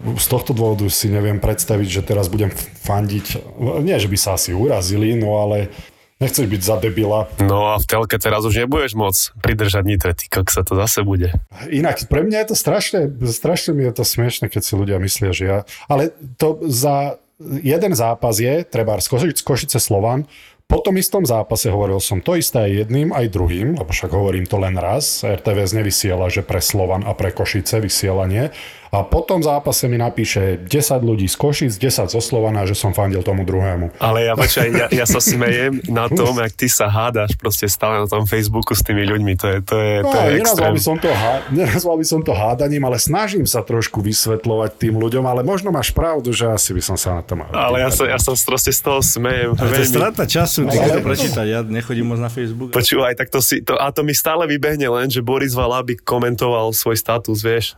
[0.00, 2.52] z tohto dôvodu si neviem predstaviť, že teraz budem
[2.84, 3.40] fandiť.
[3.82, 5.72] Nie, že by sa asi urazili, no ale
[6.20, 7.28] nechceš byť za debila.
[7.40, 11.32] no a v telke teraz už nebudeš môcť pridržať Nitre, ty sa to zase bude.
[11.68, 15.30] Inak, pre mňa je to strašne, strašne mi je to smiešne, keď si ľudia myslia,
[15.36, 15.58] že ja...
[15.88, 20.24] Ale to za jeden zápas je, treba z Košice, Košice Slovan,
[20.66, 24.50] po tom istom zápase hovoril som to isté aj jedným, aj druhým, lebo však hovorím
[24.50, 25.22] to len raz.
[25.22, 28.50] RTVS nevysiela, že pre Slovan a pre Košice vysielanie.
[28.96, 32.90] A po tom zápase mi napíše 10 ľudí z Košic, 10 zo Slovana, že som
[32.90, 33.92] fandil tomu druhému.
[33.98, 38.00] Ale ja, počkaj, ja, ja sa smejem na tom, jak ty sa hádaš proste stále
[38.00, 40.72] na tom Facebooku s tými ľuďmi, to je, to je, No, to je nenazval, extrém.
[40.72, 44.96] by som to, há- nenazval by som to hádaním, ale snažím sa trošku vysvetľovať tým
[44.96, 47.52] ľuďom, ale možno máš pravdu, že asi by som sa na to mal.
[47.52, 49.52] Ale ja sa, ja sa proste z toho smejem.
[49.52, 52.72] Ale to je strata času, ty Ale- keď to prečítať, ja nechodím moc na Facebook.
[52.72, 56.72] Počúvaj, tak to si, to, a to mi stále vybehne len, že Boris Valabik komentoval
[56.72, 57.76] svoj status, vieš.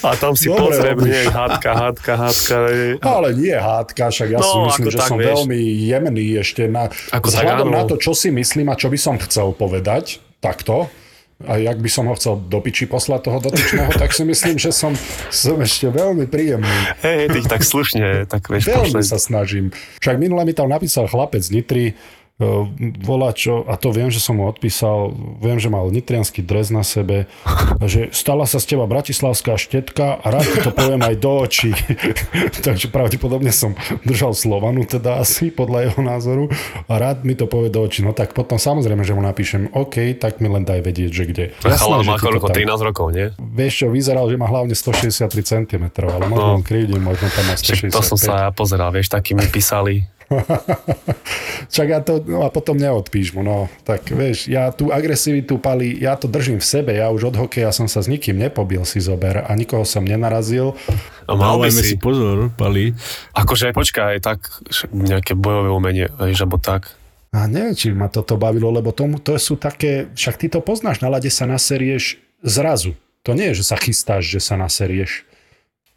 [0.00, 2.54] A tam si Dobre pozriem, nie, hádka, hádka, hádka.
[3.00, 5.28] Ale nie hádka, však ja No, si myslím, že tak, som vieš.
[5.28, 7.74] veľmi jemný ešte na, Ako tak, vzhľadom áno.
[7.74, 10.88] na to, čo si myslím a čo by som chcel povedať, takto,
[11.40, 14.70] a jak by som ho chcel do piči poslať toho dotyčného, tak si myslím, že
[14.70, 14.90] som,
[15.30, 16.66] som ešte veľmi príjemný.
[16.98, 19.06] Hej, ty tak slušne, tak vieš, Veľmi pošle.
[19.06, 19.70] sa snažím.
[19.98, 21.94] Však minule mi tam napísal chlapec z Nitry,
[23.00, 26.80] volá čo, a to viem, že som mu odpísal, viem, že mal nitrianský dres na
[26.80, 27.26] sebe,
[27.84, 31.74] že stala sa z teba bratislavská štetka a rád ti to poviem aj do očí.
[32.66, 36.44] Takže pravdepodobne som držal Slovanu, teda asi podľa jeho názoru
[36.86, 38.00] a rád mi to povie do očí.
[38.00, 41.44] No tak potom samozrejme, že mu napíšem, OK, tak mi len daj vedieť, že kde.
[41.58, 41.74] Že
[42.04, 43.26] má koľko, tam- 13 rokov, nie?
[43.36, 46.62] Vieš čo, vyzeral, že má hlavne 163 cm, ale možno No.
[46.62, 47.92] krivdím, možno tam má Však 165.
[47.92, 50.06] to som sa ja pozeral, vieš, takí mi písali,
[51.74, 53.72] Čak ja to, no a potom neodpíš mu, no.
[53.88, 57.72] Tak vieš, ja tú agresivitu pali, ja to držím v sebe, ja už od hokeja
[57.72, 60.76] som sa s nikým nepobil si zober a nikoho som nenarazil.
[61.28, 62.92] A mal by si, si pozor, Pali.
[63.36, 64.48] akože počkaj, tak
[64.92, 66.92] nejaké bojové umenie, vieš, alebo tak.
[67.28, 71.04] A neviem, či ma toto bavilo, lebo tomu, to sú také, však ty to poznáš,
[71.04, 72.96] na lade sa naserieš zrazu.
[73.28, 75.28] To nie je, že sa chystáš, že sa naserieš.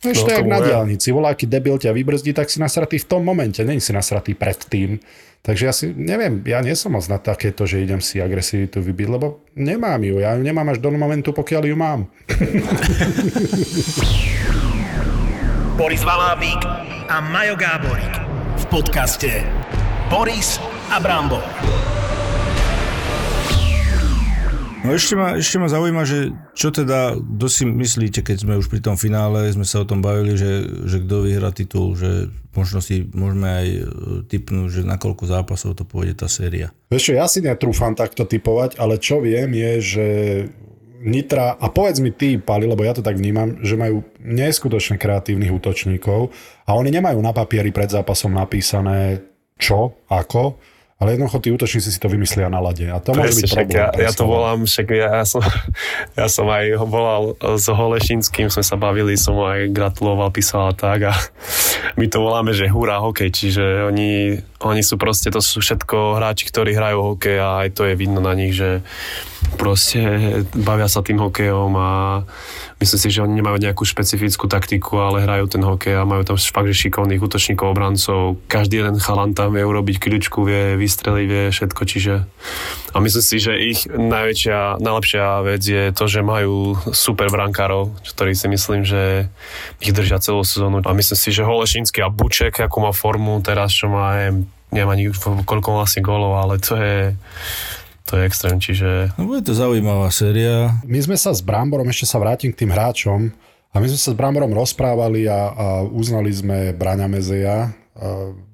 [0.01, 1.13] Vieš, No, to na diálnici.
[1.13, 4.97] Volá, aký debil ťa vybrzdí, tak si nasratý v tom momente, není si nasratý predtým.
[5.41, 9.07] Takže ja si, neviem, ja nie som moc na takéto, že idem si agresivitu vybiť,
[9.09, 10.21] lebo nemám ju.
[10.21, 12.05] Ja ju nemám až do momentu, pokiaľ ju mám.
[15.81, 16.61] Boris Valábík
[17.09, 18.13] a Majo Gáborík
[18.61, 19.41] v podcaste
[20.13, 20.61] Boris
[20.93, 21.41] a Brambor.
[24.81, 28.65] No ešte ma, ešte ma zaujíma, že čo teda, kto si myslíte, keď sme už
[28.65, 32.81] pri tom finále, sme sa o tom bavili, že, že kto vyhrá titul, že možno
[32.81, 33.81] si môžeme aj e,
[34.25, 36.73] typnúť, že na koľko zápasov to pôjde tá séria.
[36.89, 40.07] Vieš čo, ja si netrúfam takto typovať, ale čo viem je, že
[41.01, 45.49] Nitra, a povedz mi ty, Pali, lebo ja to tak vnímam, že majú neskutočne kreatívnych
[45.49, 46.29] útočníkov
[46.65, 49.21] a oni nemajú na papieri pred zápasom napísané
[49.61, 50.61] čo, ako,
[51.01, 52.85] ale jednoducho tí útočníci si to vymyslia na lade.
[52.85, 53.81] A to môže byť Presne, problém.
[53.81, 54.33] ja, ja to Slovan.
[54.37, 55.41] volám, však ja, ja, som,
[56.13, 60.69] ja som aj ho volal s Holešinským, sme sa bavili, som mu aj gratuloval, písal
[60.69, 61.13] a tak a
[61.97, 66.45] my to voláme, že hurá hokej, čiže oni, oni sú proste, to sú všetko hráči,
[66.45, 68.85] ktorí hrajú hokej a aj to je vidno na nich, že
[69.57, 70.01] proste
[70.53, 71.89] bavia sa tým hokejom a
[72.81, 76.37] myslím si, že oni nemajú nejakú špecifickú taktiku, ale hrajú ten hokej a majú tam
[76.37, 78.41] fakt, že šikovných útočníkov, obrancov.
[78.49, 82.13] Každý jeden chalan tam vie urobiť kľúčku, vie vystreliť, vie všetko, čiže
[82.91, 88.35] a myslím si, že ich najväčšia, najlepšia vec je to, že majú super brankárov, ktorí
[88.35, 89.31] si myslím, že
[89.79, 90.83] ich držia celú sezónu.
[90.83, 94.19] A myslím si, že Holešinský a Buček, ako má formu teraz, čo má,
[94.75, 95.03] neviem, ani
[95.47, 97.15] koľko asi golov, ale to je,
[98.11, 100.75] to je extrém, čiže No bude to zaujímavá séria.
[100.83, 103.31] My sme sa s Bramborom, ešte sa vrátim k tým hráčom,
[103.71, 107.71] a my sme sa s Bramborom rozprávali a, a uznali sme Braňa Mezeja.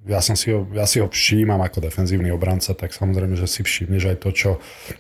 [0.06, 3.66] Ja, som si ho, ja si ho všímam ako defenzívny obranca, tak samozrejme, že si
[3.66, 4.50] všimneš aj to, čo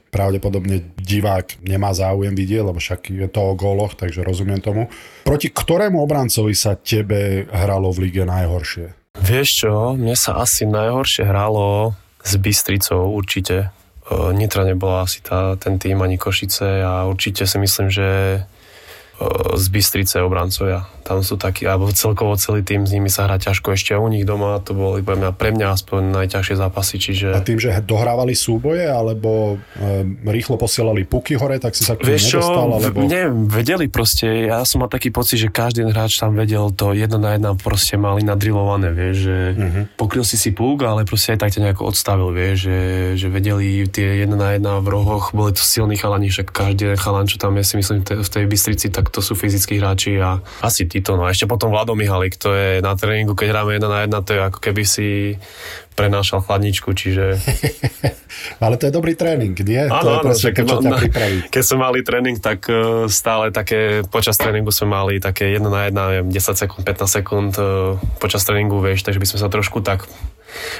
[0.09, 4.89] pravdepodobne divák nemá záujem vidieť, lebo však je to o góloch, takže rozumiem tomu.
[5.21, 8.97] Proti ktorému obrancovi sa tebe hralo v lige najhoršie?
[9.21, 11.93] Vieš čo, mne sa asi najhoršie hralo
[12.25, 13.69] s Bystricou určite.
[14.31, 18.07] Nitra nebola asi tá, ten tým ani Košice a určite si myslím, že
[19.57, 20.85] z Bystrice obrancovia.
[21.01, 23.73] Tam sú takí, alebo celkovo celý tým s nimi sa hrá ťažko.
[23.73, 27.27] Ešte u nich doma to boli pre mňa, pre mňa aspoň najťažšie zápasy, čiže...
[27.33, 32.03] A tým, že dohrávali súboje, alebo e, rýchlo posielali puky hore, tak si sa k
[32.03, 32.97] tomu Vieš nedostal, alebo...
[33.07, 37.17] neviem, vedeli proste, ja som mal taký pocit, že každý hráč tam vedel to jedno
[37.17, 39.83] na jedna proste mali nadrilované, vieš, že uh-huh.
[39.95, 42.79] pokryl si si púk, ale proste aj tak ťa nejako odstavil, vieš, že,
[43.15, 47.25] že vedeli tie jedna na jedna v rohoch, boli to silní chalani, však každý chalan,
[47.25, 50.85] čo tam je, si myslím, v tej Bystrici, tak to sú fyzickí hráči a asi
[50.85, 53.99] títo, no a ešte potom Vlado Mihalik, to je na tréningu, keď hráme jedna na
[54.05, 55.35] jedna, to je ako keby si
[55.97, 57.41] prenášal chladničku, čiže...
[58.63, 59.89] Ale to je dobrý tréning, nie?
[59.89, 61.37] to je však to, čo ma- ťa na- pripraví.
[61.49, 65.81] Keď sme mali tréning, tak uh, stále také, počas tréningu sme mali také jedna na
[65.89, 69.81] jedna, neviem, 10 sekúnd, 15 sekúnd uh, počas tréningu, vieš, takže by sme sa trošku
[69.81, 70.05] tak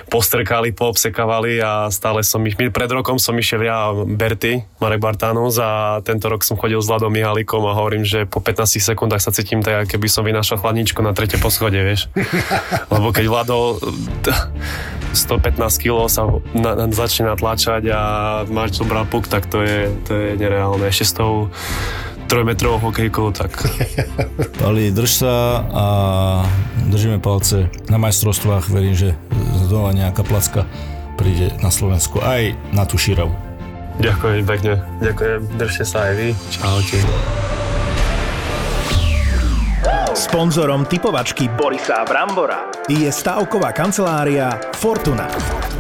[0.08, 6.00] postrkali, poobsekávali a stále som ich, pred rokom som išiel ja Berty, Marek Bartanus a
[6.04, 9.60] tento rok som chodil s Vladom Mihalikom a hovorím, že po 15 sekundách sa cítim
[9.62, 12.08] tak, keby som vynášal chladničku na tretie poschode, vieš.
[12.94, 13.80] Lebo keď Vlado
[14.24, 14.36] t-
[15.16, 18.02] 115 kg sa na, na, začne natláčať a
[18.52, 20.84] máš dobrá puk, tak to je, to je nereálne.
[20.86, 21.32] Ešte s tou
[22.28, 23.56] trojmetrovou hokejkou, tak
[24.62, 25.34] Pali, drž sa
[25.72, 25.86] a
[26.92, 28.68] držíme palce na majstrovstvách.
[28.68, 29.16] Verím, že
[29.66, 30.68] znova nejaká placka
[31.16, 33.34] príde na Slovensku aj na tú šíravu.
[33.98, 34.74] ďakujem pekne.
[35.02, 36.28] Ďakujem, držte sa aj vy.
[36.54, 37.00] Čaute.
[40.18, 45.30] Sponzorom typovačky Borisa Brambora je stavková kancelária Fortuna.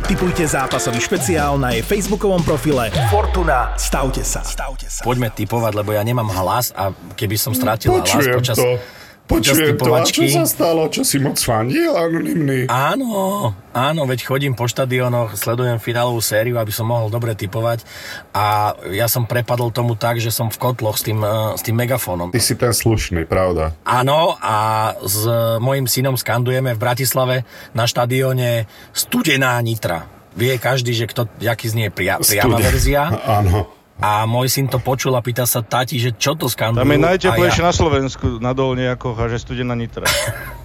[0.05, 3.73] Typujte zápasový špeciál na jej facebookovom profile Fortuna.
[3.81, 4.45] Stavte sa.
[4.45, 5.01] Stavte sa.
[5.01, 8.77] Poďme typovať, lebo ja nemám hlas a keby som stratil hlas počas, to.
[9.27, 9.91] Počas Počujem to.
[9.91, 10.87] A čo sa stalo?
[10.87, 12.71] Čo si moc fandil, anonimný?
[12.71, 17.83] Áno, áno, veď chodím po štadionoch, sledujem finálovú sériu, aby som mohol dobre typovať
[18.31, 21.75] a ja som prepadol tomu tak, že som v kotloch s tým, eh, s tým
[21.75, 22.31] megafónom.
[22.31, 23.75] Ty si ten slušný, pravda?
[23.83, 25.27] Áno, a s
[25.59, 27.43] mojim synom skandujeme v Bratislave
[27.75, 30.07] na štadióne Studená Nitra.
[30.37, 33.09] Vie každý, že kto, jaký znie pria, priama verzia.
[33.41, 33.76] Áno.
[33.99, 36.79] A môj syn to počul a pýta sa tati, že čo to skandujú.
[36.79, 40.05] Tam je najteplejšie ja- na Slovensku, na Dolniakoch a že studená Nitra.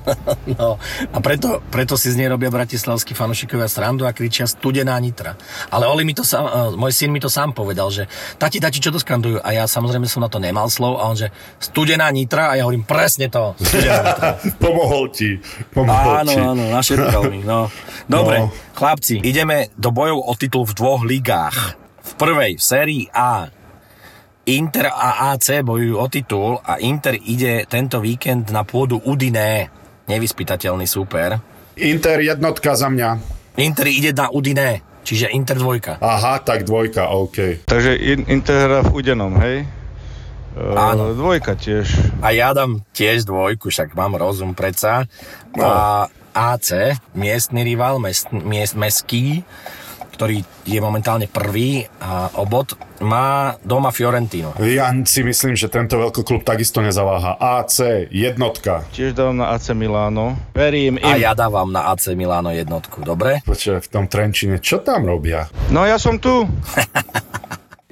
[0.52, 5.38] No, a preto, preto si z nej robia bratislavskí fanúšikovia srandu a kričia studená nitra.
[5.70, 8.82] Ale Oli mi to sám, uh, môj syn mi to sám povedal, že tati, tati,
[8.82, 9.38] čo to skandujú?
[9.38, 12.66] A ja samozrejme som na to nemal slov a on, že studená nitra a ja
[12.66, 14.30] hovorím presne to, studená nitra.
[14.66, 15.38] Pomohol ti.
[15.70, 16.40] Pomohol Áno, ti.
[16.40, 17.70] áno, našetkal mi, no.
[18.10, 18.50] Dobre, No.
[18.74, 21.78] chlapci, ideme do bojov o titul v dvoch ligách.
[22.22, 23.50] Prvej, v sérii A,
[24.46, 29.74] Inter a AC bojujú o titul a Inter ide tento víkend na pôdu Udiné,
[30.06, 31.42] nevyspytateľný super.
[31.82, 33.18] Inter jednotka za mňa.
[33.58, 35.98] Inter ide na Udiné, čiže Inter dvojka.
[35.98, 37.66] Aha, tak dvojka, OK.
[37.66, 39.66] Takže in, Inter hrá v Udenom, hej?
[40.78, 41.10] Áno.
[41.10, 41.90] E, dvojka tiež.
[42.22, 45.10] A ja dám tiež dvojku, však mám rozum predsa.
[45.58, 49.42] A AC, miestny rival, mest, miest, meský,
[50.12, 54.54] ktorý je momentálne prvý a obod, má doma Fiorentino.
[54.62, 57.40] Ja si myslím, že tento veľkoklub takisto nezaváha.
[57.40, 58.86] AC, jednotka.
[58.94, 60.38] Tiež dávam na AC Milano.
[60.54, 61.08] Verím im.
[61.08, 63.42] A ja dávam na AC Milano jednotku, dobre?
[63.42, 65.48] Počkaj, v tom Trenčine, čo tam robia?
[65.72, 66.44] No ja som tu.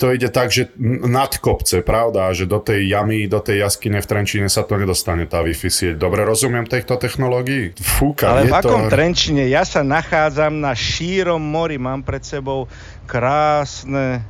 [0.01, 0.73] To ide tak, že
[1.05, 2.33] nad kopce, pravda?
[2.33, 5.95] Že do tej jamy, do tej jaskyne v Trenčine sa to nedostane, tá Wi-Fi sieť.
[6.01, 7.77] Dobre rozumiem týchto technológií?
[7.77, 8.97] Fúka, Ale je v akom to...
[8.97, 9.45] Trenčine?
[9.53, 11.77] Ja sa nachádzam na šírom mori.
[11.77, 12.65] Mám pred sebou
[13.05, 14.25] krásne,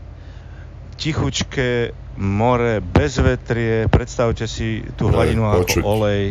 [0.98, 3.87] tichučké more, bez vetrie.
[3.87, 5.80] Predstavte si tú hladinu počuť.
[5.80, 6.22] ako olej.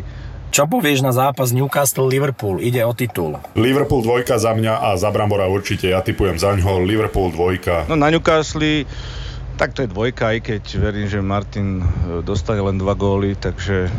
[0.50, 2.60] Čo povieš na zápas Newcastle-Liverpool?
[2.60, 3.38] Ide o titul.
[3.54, 5.94] Liverpool dvojka za mňa a za Brambora určite.
[5.94, 7.86] Ja typujem za ňoho Liverpool dvojka.
[7.86, 8.84] No na Newcastle,
[9.60, 13.92] tak to je dvojka, aj keď verím, že Martin e, dostane len dva góly, takže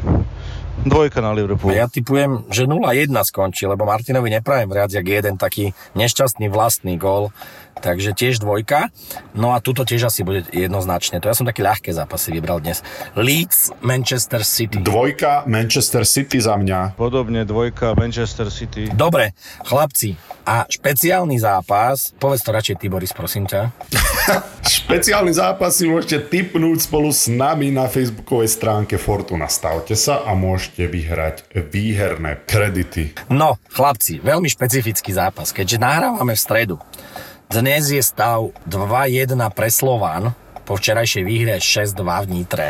[0.88, 1.76] dvojka na Liverpool.
[1.76, 6.96] A ja typujem, že 0-1 skončí, lebo Martinovi neprajem viac jak jeden taký nešťastný vlastný
[6.96, 7.28] gól.
[7.80, 8.92] Takže tiež dvojka.
[9.32, 11.16] No a tuto tiež asi bude jednoznačne.
[11.20, 12.84] To ja som také ľahké zápasy vybral dnes.
[13.16, 14.84] Leeds, Manchester City.
[14.84, 16.96] Dvojka Manchester City za mňa.
[17.00, 18.92] Podobne dvojka Manchester City.
[18.92, 19.32] Dobre,
[19.64, 20.12] chlapci.
[20.44, 23.72] A špeciálny zápas, povedz to radšej ty, Boris, prosím ťa.
[24.60, 29.46] Špeciálny zápas si môžete tipnúť spolu s nami na facebookovej stránke Fortuna.
[29.50, 33.14] Stavte sa a môžete vyhrať výherné kredity.
[33.30, 36.76] No, chlapci, veľmi špecifický zápas, keďže nahrávame v stredu.
[37.50, 40.38] Dnes je stav 2-1 pre Slován,
[40.70, 42.68] po včerajšej výhre 6-2 v Nitre.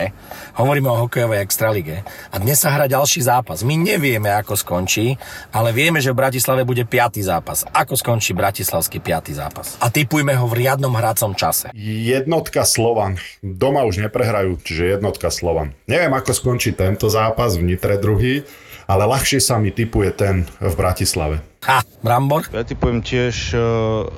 [0.56, 2.00] Hovoríme o hokejovej extralige.
[2.32, 3.60] A dnes sa hrá ďalší zápas.
[3.60, 5.20] My nevieme, ako skončí,
[5.52, 7.68] ale vieme, že v Bratislave bude piatý zápas.
[7.68, 9.76] Ako skončí bratislavský piatý zápas?
[9.84, 11.68] A typujme ho v riadnom hracom čase.
[11.76, 13.20] Jednotka Slovan.
[13.44, 15.76] Doma už neprehrajú, čiže jednotka Slovan.
[15.84, 18.48] Neviem, ako skončí tento zápas v Nitre druhý,
[18.88, 21.44] ale ľahšie sa mi typuje ten v Bratislave.
[21.68, 22.48] Ha, Brambor?
[22.48, 24.08] Ja typujem tiež uh,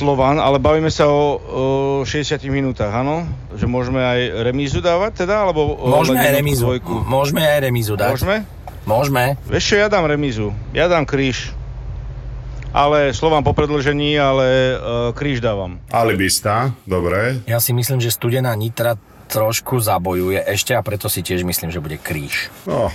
[0.00, 1.64] Slovan, ale bavíme sa o, o
[2.08, 3.28] 60 minútach, áno?
[3.52, 5.44] Že môžeme aj remízu dávať teda?
[5.44, 6.64] Alebo, Môžeme aj remízu.
[6.64, 7.04] dvojku?
[7.04, 8.08] Môžeme aj remízu dať.
[8.16, 8.36] Môžeme?
[8.88, 9.24] Môžeme.
[9.44, 10.56] Vieš čo, ja dám remízu.
[10.72, 11.52] Ja dám kríž.
[12.72, 15.76] Ale Slovan po predlžení, ale uh, kríž dávam.
[15.92, 17.44] Alibista, dobre.
[17.44, 18.96] Ja si myslím, že studená Nitra
[19.28, 22.48] trošku zabojuje ešte a preto si tiež myslím, že bude kríž.
[22.64, 22.88] No,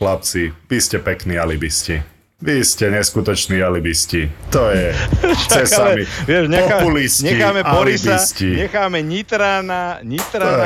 [0.00, 2.00] chlapci, vy ste pekní alibisti.
[2.36, 4.28] Vy ste neskutoční alibisti.
[4.52, 4.92] To je
[5.40, 6.04] chce sa mi.
[6.28, 8.50] vieš, nechá, Populisti, necháme Borisa, alibisti.
[8.56, 8.98] necháme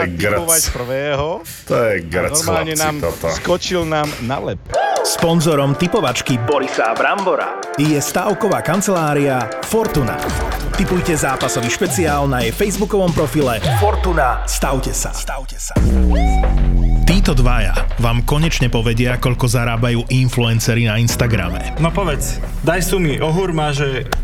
[0.02, 0.34] je grc.
[0.34, 1.26] typovať prvého.
[1.70, 3.26] To je A grc, normálne chlapci, nám toto.
[3.30, 4.58] skočil nám na lep.
[5.06, 10.18] Sponzorom typovačky Borisa Brambora je stavková kancelária Fortuna.
[10.74, 14.42] Typujte zápasový špeciál na jej facebookovom profile Fortuna.
[14.42, 15.14] Stavte sa.
[15.14, 15.78] Stavte sa.
[17.20, 21.76] Títo dvaja vám konečne povedia, koľko zarábajú influenceri na Instagrame.
[21.76, 24.08] No povedz, daj sumy, ohúrma, že...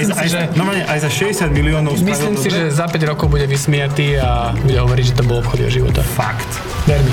[0.00, 0.40] aj, si, aj, že...
[0.56, 2.56] normálne, aj za 60 miliónov Myslím si, dobre?
[2.56, 6.00] že za 5 rokov bude vysmiatý a bude hovoriť, že to bol obchod jeho života.
[6.02, 6.48] Fakt.
[6.88, 7.12] Ver mi.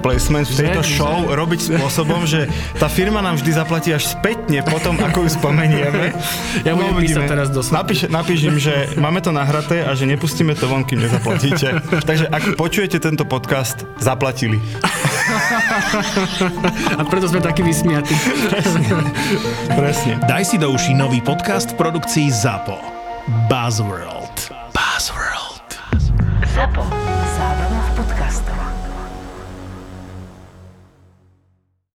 [0.00, 2.46] placement v tejto Že- show že- robiť spôsobom, že
[2.78, 6.14] tá firma nám vždy zaplatí až spätne potom, ako ju spomenieme.
[6.68, 7.58] Ja budem písať teraz do.
[7.64, 11.82] Napíš, napíš im, že máme to nahraté a že nepustíme to von, kým nezaplatíte.
[12.08, 14.62] Takže ak počujete tento podcast, zaplatili.
[17.00, 18.12] A preto sme takí vysmiatí.
[19.72, 20.20] Presne.
[20.28, 22.76] Daj si do uší nový podcast v produkcii ZAPO.
[23.48, 24.52] Buzzworld.